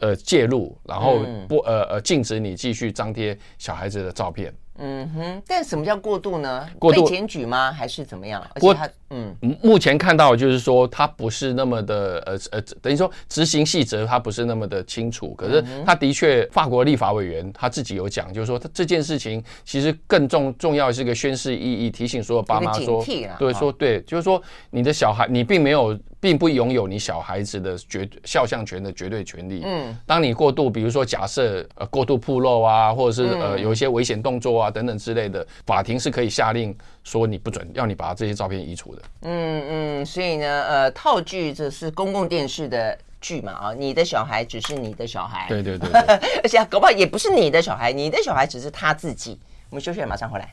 [0.00, 4.54] 呃，介入，然后不，呃呃，禁止你继续张贴小孩子的照片。
[4.76, 6.68] 嗯哼，但什么叫过度呢？
[6.78, 7.72] 过度被检举吗？
[7.72, 8.46] 还是怎么样？
[8.54, 15.32] 而且他嗯，目前看到就是说，它不是那么的呃呃，等于说执行细则它不是那么的清楚。
[15.34, 23.04] 可是他的确，法国立法委员他自己有讲，就是说他这件事情其实更重重要是一个宣示意义，提醒所有爸妈说，
[23.38, 25.98] 对，说对，就是说你的小孩，你并没有。
[26.24, 29.60] 并不拥有你小孩子的绝肖像权的绝对权利。
[29.62, 39.02] 嗯，当你过度，比如说假设呃过度暴露啊，或者是呃有一些危险动作啊等等之类的，法庭是可以下令说你不准，要你把这些照片移除的。
[39.22, 39.62] 嗯
[40.00, 45.46] 嗯，所以呢，呃，套剧这是公共电视的剧嘛啊，你的小孩只是你的小孩。
[45.48, 46.00] 对对对，对，
[46.42, 49.38] 而且搞不好也不是你的小孩，你的小孩只是他自己。
[49.70, 50.48] 我们休息，马上回来。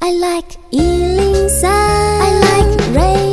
[0.00, 3.31] I like 103, I like radio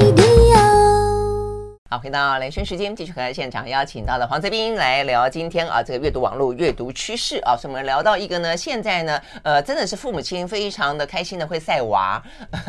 [1.92, 12.22] 好，回到雷声时间，继续和现场邀请到了黄泽斌来聊今天啊，这个阅读网络阅读趋势啊，所以我们聊到一个呢，现在呢，呃，真的是父母亲非常的开心的会晒娃，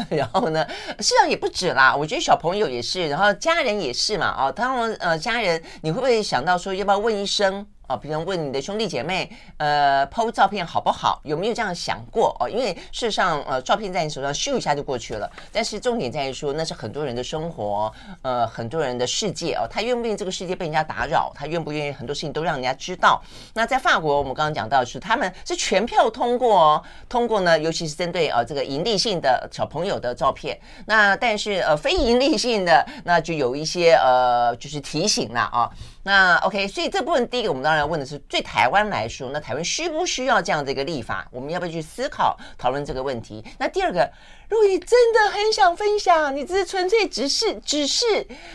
[0.08, 0.66] 然后呢，
[1.00, 7.66] 事实上也不止啦，我觉得小朋友也是，然后家人也是嘛，啊，当然呃，家人你会不会想到说要不要问一声？
[7.90, 11.20] 啊，比如问你的兄弟姐妹，呃，PO 照片好不好？
[11.24, 12.48] 有没有这样想过哦？
[12.48, 15.28] 因为事实上，呃，照片在你手上咻一下就过去了。
[15.50, 19.66] 但是重点在于说，那是很多人的生活，呃，很多人的世界哦。
[19.68, 21.32] 他愿不愿意这个世界被人家打扰？
[21.34, 23.20] 他愿不愿意很多事情都让人家知道？
[23.54, 30.56] 那在法国，我们刚刚讲到是，他们是全票通过哦，通过呢，尤其是针对呃这个盈利性的小朋友的照片。
[30.86, 35.68] 那但是呃非盈利性的，那就有一些呃就是提醒了啊。
[36.02, 41.28] 那 OK，所以这部分第一个，我们当然要问的是，对台湾来说，那台湾需不需要这样的一个立法？
[41.30, 43.44] 我们要不要去思考讨论这个问题？
[43.58, 44.10] 那第二个，
[44.48, 48.04] 如果你真的很想分享，你只是纯粹只是只是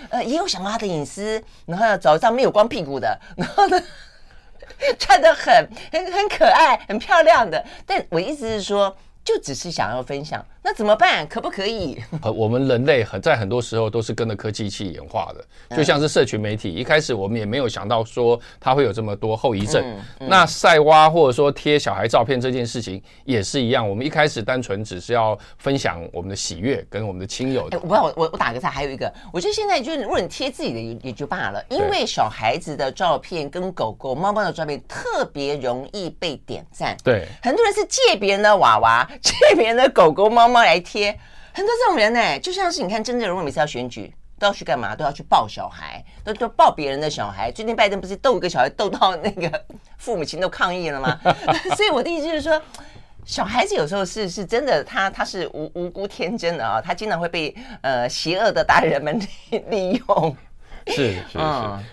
[0.10, 3.80] 呃，也有想到他的隐私，然后早上没有光屁股的，然后呢，
[4.98, 5.54] 穿的很
[5.92, 10.44] 很很可爱、很漂亮的，但我意思是说，就只是想要分享。
[10.66, 11.28] 那怎么办？
[11.28, 11.96] 可不可以？
[12.24, 19.86] 呃，我们人类很在很多时候都是跟着科技一起演化的，就像是社群媒体，一开始我们也没有想到说它会有这么多后遗症。
[20.18, 27.68] 那晒娃或者说贴小孩照片这件事情也是一样，我们一开始单纯只是要分享我们的喜悦跟我们的亲友。
[27.70, 36.98] 哎，我我我我打个岔，还有一个，我觉得现在就是如果你贴自己的也也就罢了，因为小孩子的照片跟狗狗、猫猫的照片特别容易被点赞。
[37.04, 40.55] 对，很多人是借别人的娃娃，借别人的狗狗、猫猫。
[40.64, 41.12] 来贴
[41.54, 44.96] 很多这种人呢、欸，就像是你看，真正如果每次要选举，都要去干嘛？
[44.96, 47.52] 都要去抱小孩，都都抱别人的小孩。
[47.52, 49.66] 最近拜登不是逗一个小孩逗到那个
[49.98, 51.20] 父母亲都抗议了吗？
[51.78, 52.62] 所以我的意思就是说，
[53.26, 59.18] 小孩子有时候是是真的，他他是无无辜天真的啊，他经常会被呃邪恶的大人们
[59.70, 60.38] 利用。
[60.88, 61.40] 是是是，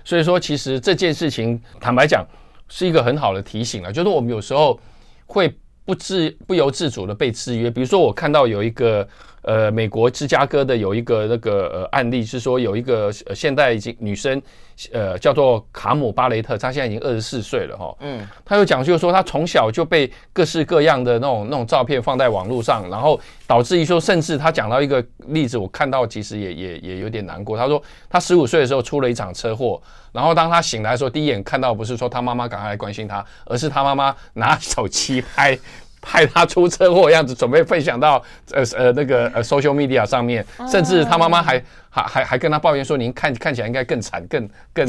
[0.04, 2.26] 所以说其实这件事情坦白讲
[2.68, 4.78] 是一个很好的提醒了，就是我们有时候
[5.26, 5.56] 会。
[5.84, 9.06] 不自不由自主的被制约，比如说我看到有一个
[9.42, 14.40] 呃美国芝加哥的有一个那个呃案例是说有一个呃现代已经女生
[14.92, 29.80] 呃叫做卡姆巴雷特，他现在已经二十四岁了哈，嗯，他又讲就是说他从小就被各式各样的那种那种照片放在网络上，然后导致于说甚至他讲到一个例子，我看到其实也也也有点难过，他说他十五岁的时候出了一场车祸。
[30.12, 35.58] 然后当他醒来的时候，第一眼看到不是说他妈妈赶快来关心他，而是他妈妈拿手机拍
[36.02, 44.86] 拍他出车祸样子，准备分享到呃呃那个呃 social media 上面，甚至他妈妈还还还还跟他抱怨说：“您看看起来应该更惨，更更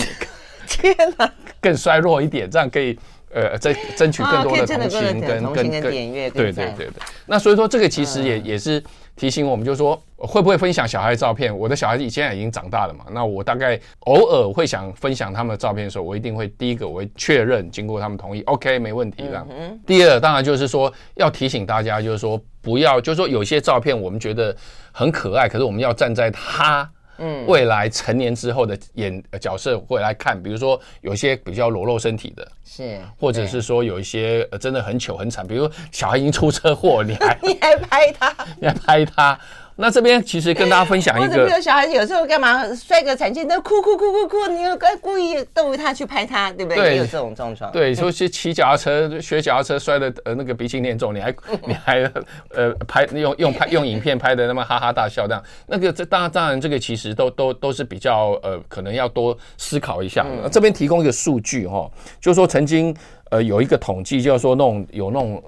[0.67, 2.99] 天哪，更衰弱一点，这样可以
[3.31, 7.03] 呃争争取更多的同情跟跟跟点阅，对对对对。
[7.27, 8.83] 那所以说这个其实也也是。
[9.15, 11.55] 提醒我们，就是说会不会分享小孩的照片？
[11.55, 19.45] 我的小孩子现在已经长大了嘛，那我大概偶尔会想分享他们的照片的时候，我一定会第一个我会确认，经过他们同意，OK，没问题的。
[19.85, 24.55] 第二，当然就是说要提醒大家，就是说不要，就是说有些照片我们觉得
[24.91, 26.89] 很可爱，可是我们要站在他。
[27.17, 39.39] 嗯，未来成年之后的演角色会来看，比如说有一些比较裸露身体的，是，或者是说有一些呃真的很糗很惨，比如小孩已经出车祸，你还 你还拍他， 你还拍他。
[39.75, 46.83] 那这边其实跟大家分享一个， 有小孩子有时候干嘛摔个残疾，那哭哭哭哭哭，你又该故意逗他去拍他，对不对？
[46.83, 47.71] 对，有这种状况。
[47.71, 52.03] 对，说去骑脚踏车学脚踏车摔的呃那个鼻青脸肿，你还 你还
[52.49, 60.23] 呃拍用用拍用影片拍的那么哈哈大笑这样，那个这当然当然这个其实都都都是比较呃可能要多思考一下。
[60.29, 61.89] 嗯、这边提供一个数据哈，
[62.21, 62.95] 就是说曾经
[63.31, 65.41] 呃有一个统计，就是说那种有那种。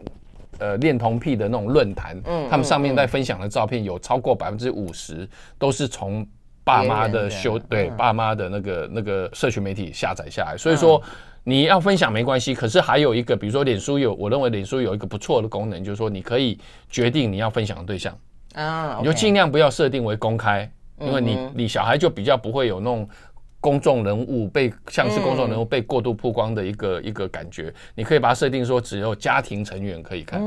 [0.60, 6.26] 呃，恋童癖的那种论坛，嗯，他们上面在分享的照片有超过百分之五十都是从
[6.64, 11.02] 爸妈的修对爸妈的那个那个社群媒体下载下来，所以说
[11.44, 18.18] 你要分享没关系，可是还有一个，比如说脸书有，我认为脸书有一个不错的功能，就是说你可以决定你要分享的对象。
[18.54, 20.72] 啊，你就尽量不要设定为公开。
[20.98, 23.08] 因为你你小孩就比较不会有那种。
[23.66, 30.40] 公众人物被像是公众人物被过度曝光的一个一个感觉，你可以把它设定说只有家庭成员可以看，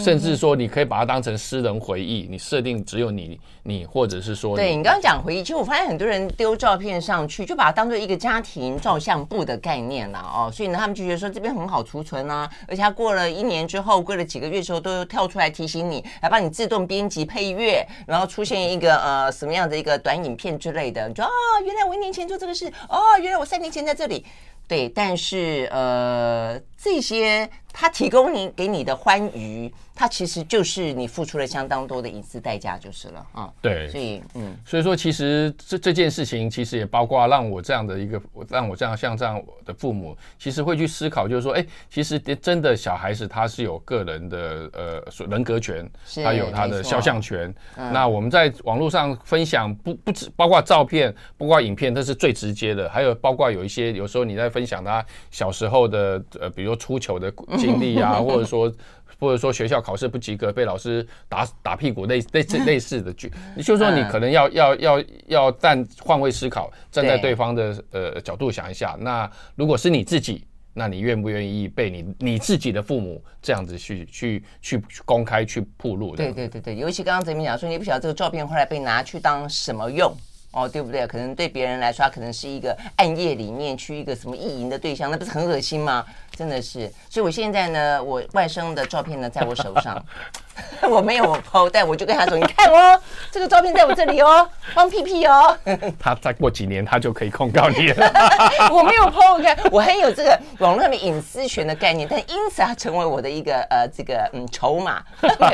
[0.00, 21.30] 甚至说你可以把它当成私人回忆，你设定只有你你或者是说，对你刚刚讲回忆，其实我发现很多人丢照片上去就把它当做一个家庭照相簿的概念了哦，所以呢他们就觉得说这边很好储存啊，而且他过了一年之后，过了几个月之后都跳出来提醒你，来帮你自动编辑配乐，然后出现一个呃什么样的一个短影片之类的，你说啊
[21.64, 22.39] 原来我一年前就。
[22.40, 24.24] 这个是哦，原来我三年前在这里，
[24.66, 29.72] 对，但是呃，这些他提供你给你的欢愉。
[29.92, 33.52] 他其实就是你付出了相当多的隐私代价，就是了啊。
[33.60, 45.86] 对，所以嗯，所以说其实这这件事情其实也包括让我这样的一个，让我这样像这样的父母，其实会去思考，就是说，哎，其实真的小孩子他是有个人的呃人格权，
[46.24, 47.54] 他有他的肖像权。
[47.76, 52.88] 那我们在网络上分享不不止包括照片，包括影片，这是最直接的。
[52.88, 57.30] 还有包括有一些有时候你在分享他小时候的呃，比如说出糗的
[57.60, 58.72] 经历啊， 或者说。
[59.18, 68.96] 或者说学校考试不及格，被老师打打屁股，类类似类似的剧，你就说你可能要要要要站换位思考，站在对方的呃角度想一下。
[68.98, 76.16] 那如果是你自己，那你愿不愿意被你你自己的父母这样子去去去公开去暴露？
[76.16, 80.10] 对对对对，尤其刚刚泽明讲说，你不晓得这个照片后来被拿去当什么用。
[80.52, 81.06] 哦，对不对？
[81.06, 86.04] 可能对别人来说，他可能是一个暗夜里面去一个什么意淫的对象，那不是很恶心吗？
[86.36, 86.90] 真的是。
[87.08, 90.02] 所以我现在呢，我外甥的照片呢，在我手上，
[90.88, 95.56] 我没有我 PO，但我就跟他说：“你看哦，这个照片在我这里哦，放屁屁哦。
[95.98, 98.12] ”他再过几年，他就可以控告你了。
[98.72, 99.04] 我没有
[99.38, 105.02] 你看我很有这个网络上面隐私权的概念，但因此他成为我的一个呃这个嗯筹码，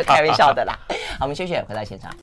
[0.07, 0.79] 开玩笑的啦。
[1.19, 2.15] 好，我们休息，回到现场。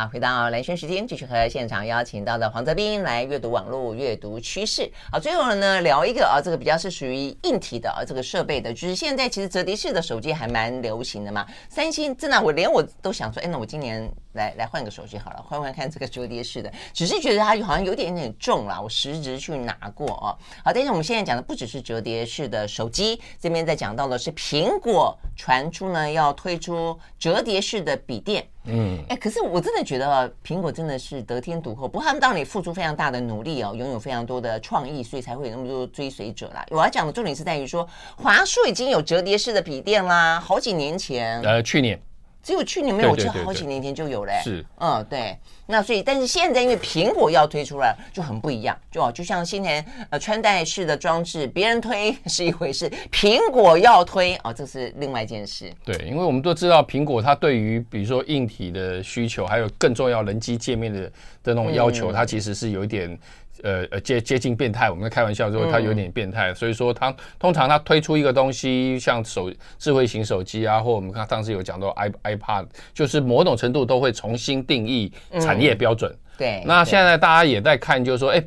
[0.00, 4.90] 啊，回到蓝轩时间，继续和现场邀请到的黄泽斌来阅读网络阅读趋势。
[5.12, 11.46] 好，最后呢聊一个啊，这个比较是属于硬体的啊，这个设备的，就是现在其实折叠式的手机还蛮流行的嘛。
[11.68, 14.10] 三星真的，我连我都想说，哎，那我今年。
[14.32, 18.80] 来来换个手机好了，换换看这个折叠式的，只是觉得它好像有点点重啦。
[18.80, 20.36] 我实质去拿过哦。
[20.64, 28.46] 好，但是我们现在讲的不只是折叠式的手机，这边在讲到的是苹果传出呢要推出折叠式的笔电。
[28.64, 36.64] 嗯，哎，可是我真的觉得苹果真的是得天独厚，不过他们当然也付出非常大的努力哦，拥有非常多的创意，所以才会有那么多追随者啦。
[36.70, 41.98] 我要讲的重点是在于说，华硕已经有折叠式的笔电啦，好几年前，呃，去年。
[42.42, 44.32] 只有去年没有，我记得好几年前就有了。
[44.42, 45.36] 是，嗯，对。
[45.66, 48.76] 那所以，但是现在因为苹果要推出来，就很不一样。
[48.90, 55.72] 就就像今年呃穿戴式的装置，别人推是一回事，苹果要推啊，这是另外一件事。
[55.84, 61.00] 对，因为我们都知道苹果它对于比如说硬体的需求，还有更重要人机界面的
[61.44, 63.18] 的那种要求，它其实是有一点。
[63.62, 76.10] 呃呃，接接近变态，我们在开玩笑说他有点变态，嗯、所以说他通常他推出一个东西，像手智慧型手机啊，或我们看上次有讲到 i iPad，就是某种程度都会重新定义产业标准。
[76.10, 78.42] 嗯、对，那现在大家也在看，就是说，哎，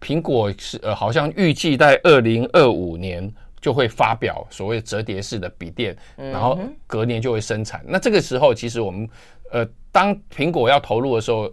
[0.00, 7.84] 苹果是呃好像预计在二零二五年就会发表所谓折叠式的笔电，然后隔年就会生产。
[7.86, 9.08] 那这个时候，其实我们
[9.50, 11.50] 呃，当苹果要投入的时候。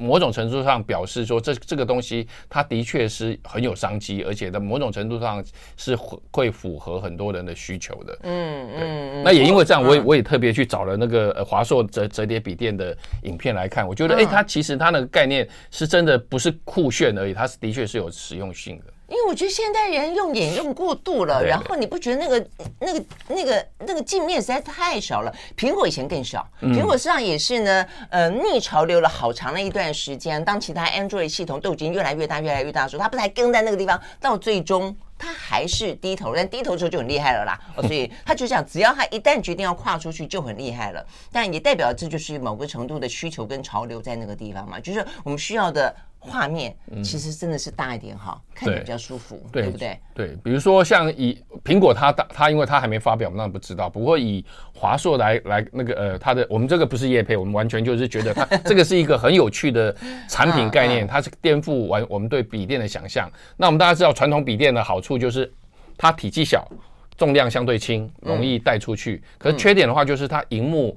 [0.00, 5.44] 某种程度上表示说，这这个东西它的确是很有商机，而且在某种程度上
[5.76, 8.18] 是会会符合很多人的需求的。
[8.22, 9.22] 嗯嗯。
[9.22, 18.84] 那也因为这样，我也我也特别去找了那个华硕折折叠笔电的影片来看，我觉得哎，它其实它那个概念是真的不是酷炫而已，它是的确是有实用性的。
[19.10, 22.46] 因为我觉得现代人用眼用过度了，然后你不觉得那个
[22.78, 25.34] 那个那个那个镜面实在太少了？
[25.56, 30.42] 苹果以前更少，苹果实际上也是呢，呃，逆潮流了好长的一段时间。
[30.44, 34.00] 当其他 Android 系统都已经越来越大、越来越大的时候，它不是还跟在那个地方？
[34.20, 37.58] 到最终它还是低头，但低头之后就很厉害了啦。
[37.82, 41.04] 所以它就这样，只要它一旦决定要跨出去，就很厉害了。
[41.32, 45.92] 但也代表这就是某个程度的需求跟潮流在那个地方嘛，就是我们需要的。
[46.22, 49.98] 画面其实真的是大一点哈，嗯、看着比较舒服，对，对不对？
[50.14, 53.88] 对，比如说像以苹果它，它它因为它还没发表，我们当然不知道。
[53.88, 59.96] 不过以华硕来来那个呃，它的我们这个不是业配，我们完全就是觉得它 这个是一个很有趣的
[60.28, 63.26] 产品概念，它是颠覆完我们对笔电的想象。
[63.56, 65.50] 那我们大家知道，传统笔电的好处就是
[65.96, 66.70] 它体积小，
[67.16, 69.22] 重量相对轻，容易带出去。
[69.38, 70.94] 可是缺点的话就是它荧幕，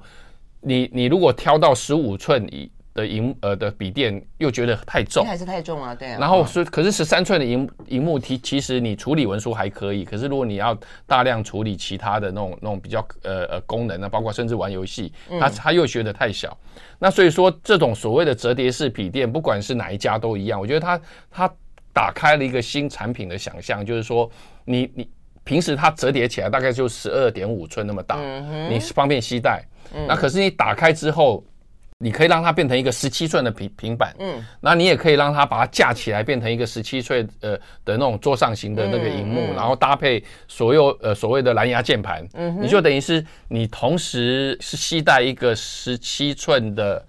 [0.60, 6.18] 你你如果挑到十五寸以的荧呃的笔电又觉得太重，还是太重啊，对啊。
[6.20, 16.56] 然后所以可是十三寸的荧荧幕，其其实你处理文书还可以，可是如果你要大量处理其他的那种那种比较呃呃功能啊，包括甚至玩游戏，它它又觉得太小。
[16.98, 21.00] 那所以说这种所谓的折叠式笔电，不管是哪一家都一样，我觉得它
[21.30, 21.52] 它
[21.92, 24.30] 打开了一个新产品的想象，就是说
[24.64, 25.10] 你你
[25.42, 28.20] 平时它折叠起来大概就十二点五寸那么大，
[28.70, 29.64] 你方便携带。
[30.06, 31.44] 那可是你打开之后。
[32.04, 47.02] 你可以让它变成一个十七寸的平平板，嗯，那你也可以让它把它架起来，变成一个十七寸呃的那种桌上型的那个荧幕，嗯嗯、然后搭配所有呃所谓的蓝牙键盘，嗯，你就等于是你同时是携带一个十七寸的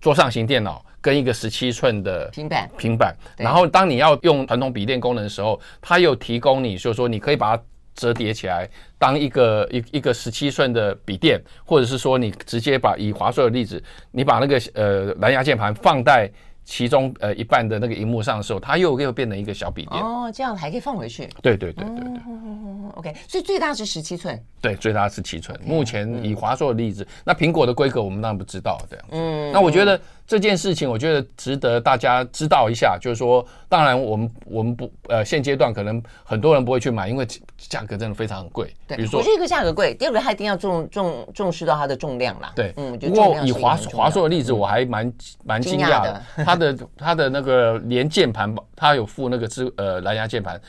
[0.00, 2.68] 桌上型电脑跟一个十七寸的平板。
[2.76, 7.62] 平板，然后当你要用传统笔电功能的时候，它又提供你，就是说你可以把它。
[7.96, 8.68] 折叠起来
[8.98, 13.82] 当一个一一个十七寸的笔电，或者是说你直接把以华硕的例子，
[14.12, 16.30] 你把那个呃蓝牙键盘放在
[16.64, 21.28] 其中呃一半的那个荧幕上的时候，它又又变成一个小笔电哦，这样还可以放回去。
[21.42, 22.04] 对对对对对。
[22.26, 24.40] 嗯，OK，所以最大是十七寸。
[24.60, 25.58] 对，最大是七寸。
[25.64, 29.04] 目前以华硕的例子，那苹果的规格我们当然不知道这样。
[29.10, 30.00] 嗯，那我觉得。
[30.26, 37.24] 这件事情我觉得值得大家知道一下，就是说，当然我们我们不呃现阶段可能很多人不会去买，因为
[37.56, 38.74] 价格真的非常很贵。
[38.88, 42.52] 对，比如说，第一个价格贵，第二个他一定要重重重视到它的重量啦。
[42.56, 45.12] 对，嗯，不过以华华硕的例子，我还蛮
[45.44, 50.60] 蛮惊讶的，它的它的那个连键盘，它有附那个支呃蓝牙键盘，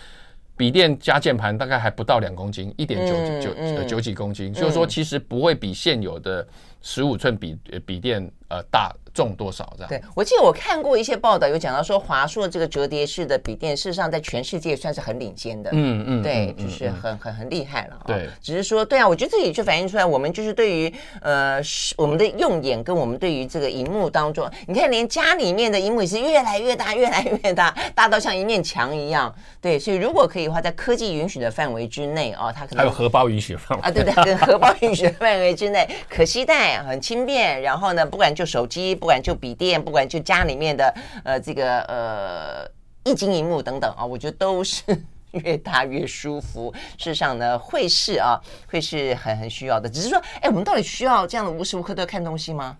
[0.55, 6.47] 笔电加键盘大概还不到两公斤，一点九九九几公斤，就是说其实不会比现有的
[6.84, 8.95] 十五寸笔笔电呃大。
[9.18, 9.89] 重多少这样？
[9.89, 15.72] 对，我记得我看过一些报道，有讲到说华硕这个折叠式的笔电，事实上在全世界算是很领先的。
[15.74, 17.99] 嗯嗯，对，就是很很很厉害了。
[18.05, 20.93] 对，只是说，对啊，我觉得这里就反映出来，我们就是对于
[21.24, 21.59] 呃
[21.97, 29.34] 我们的用眼跟我们对于这个荧幕当中，你看连家里面的荧幕也是越来越大，越来越大，大到像一面墙一样。
[29.59, 38.97] 对，所以如果可以的话，在科技允许的范围之内哦，它可能还有荷包允许范围啊，对对，跟 荷包允许的范围之内，可携带，很轻便，然后呢，不管就手机。
[38.97, 40.93] 不管就笔电，不管就家里面的
[41.24, 42.70] 呃这个呃
[43.05, 44.84] 液晶一幕等等啊，我觉得都是
[45.32, 46.74] 越大越舒服。
[46.97, 48.38] 事实上呢，会是啊，
[48.70, 49.89] 会是很很需要的。
[49.89, 52.76] 只是说，哎，我们到底需要这样的无时无刻都要看东西吗？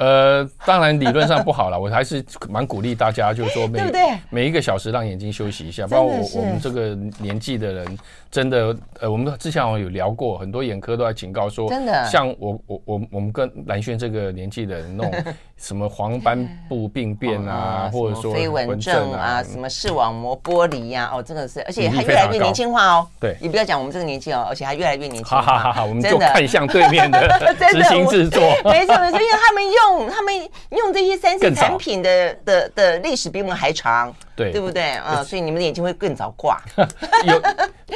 [0.00, 3.82] 呃，当然理论上不好了， 我还是蛮鼓励大家，就是说每
[4.30, 5.88] 每一个小时让眼睛休息一下。
[5.88, 7.98] 包括我我们这个年纪的人，
[8.30, 23.06] 真的呃，我们之前有聊过，很多眼科都在警告说，真的，像我我我我们跟蓝轩这个年纪的人，那种 什么黄斑部病变啊，或者说飞蚊症啊，什么视网膜剥离呀，哦，真的是，而且还越来越年轻化哦。
[23.20, 25.42] 对，你不要讲我们这个年纪哦，而且还越来越年轻化。
[25.42, 30.08] 哈哈哈，我们就看向对面的 执行制作，没错没错，因为他们用。
[30.08, 30.34] 他们
[30.70, 35.24] 用这些三 C 产品的的的历史比我们还长，对对不对啊？
[35.24, 36.60] 所以你们的眼睛会更早挂。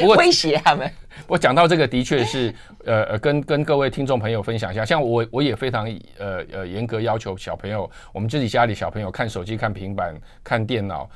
[0.00, 0.90] 有 威胁他们。
[1.26, 2.54] 我讲到这个，的确是
[2.84, 4.84] 呃呃，跟跟各位听众朋友分享一下。
[4.84, 5.86] 像我我也非常
[6.18, 11.08] 呃呃严格要求小朋友，我们自己家里小朋友看手机、看平板、看电脑。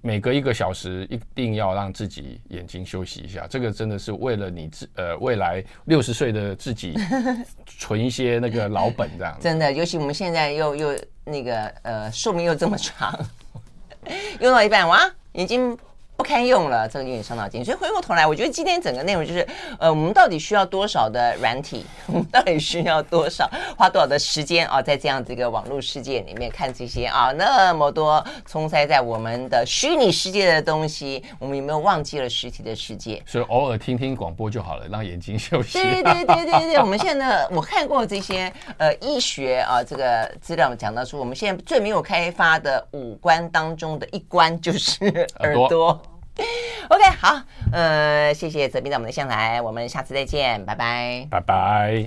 [0.00, 6.94] 每隔一个小时一定要让自己眼睛休息一下，这个真的是为了你自呃未来六十岁的自己
[7.78, 9.36] 存一些那个老本这样。
[9.38, 13.16] 真的，尤其我们现在又又那个呃寿命又这么长，
[14.40, 14.98] 用到一半哇
[15.32, 15.76] 眼睛。
[16.16, 17.64] 不堪用了，这个有点伤脑筋。
[17.64, 19.46] 所以回过头来，我觉得今天整个内容就是，
[19.78, 21.84] 呃，我们到底需要多少的软体？
[22.06, 24.80] 我们到底需要多少花多少的时间啊？
[24.80, 33.20] 在这样子一个网络世界里面看这些啊，那么多充塞在我们的虚拟世界的东西，我们有没有忘记了实体的世界？
[33.26, 35.82] 所以偶尔听听广播就好了，让眼睛休息。
[35.82, 46.00] 对对对对对，我们现在呢，我看过这些呃医学啊这个资料讲到说，我们现在最没有开发的五官当中的一关就是耳朵。
[46.90, 47.40] OK，好，
[47.72, 52.02] 呃，谢谢泽斌在我们的向来，我们下次再见，拜拜，拜拜。